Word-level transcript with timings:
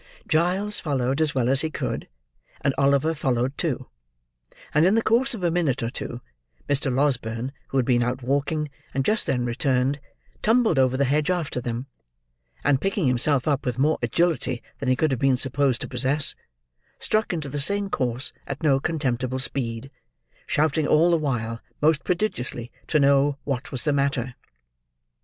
Giles 0.27 0.79
followed 0.79 1.21
as 1.21 1.35
well 1.35 1.47
as 1.47 1.61
he 1.61 1.69
could; 1.69 2.07
and 2.61 2.73
Oliver 2.75 3.13
followed 3.13 3.55
too; 3.55 3.87
and 4.73 4.83
in 4.83 4.95
the 4.95 5.03
course 5.03 5.35
of 5.35 5.43
a 5.43 5.51
minute 5.51 5.83
or 5.83 5.91
two, 5.91 6.21
Mr. 6.67 6.91
Losberne, 6.91 7.51
who 7.67 7.77
had 7.77 7.85
been 7.85 8.01
out 8.03 8.23
walking, 8.23 8.71
and 8.95 9.05
just 9.05 9.27
then 9.27 9.45
returned, 9.45 9.99
tumbled 10.41 10.79
over 10.79 10.97
the 10.97 11.05
hedge 11.05 11.29
after 11.29 11.61
them, 11.61 11.85
and 12.63 12.81
picking 12.81 13.05
himself 13.05 13.47
up 13.47 13.63
with 13.63 13.77
more 13.77 13.99
agility 14.01 14.63
than 14.79 14.89
he 14.89 14.95
could 14.95 15.11
have 15.11 15.19
been 15.21 15.37
supposed 15.37 15.81
to 15.81 15.87
possess, 15.87 16.33
struck 16.97 17.31
into 17.31 17.47
the 17.47 17.59
same 17.59 17.87
course 17.87 18.33
at 18.47 18.63
no 18.63 18.79
contemptible 18.79 19.37
speed, 19.37 19.91
shouting 20.47 20.87
all 20.87 21.11
the 21.11 21.17
while, 21.17 21.59
most 21.79 22.03
prodigiously, 22.03 22.71
to 22.87 22.99
know 22.99 23.37
what 23.43 23.71
was 23.71 23.83
the 23.83 23.93
matter. 23.93 24.33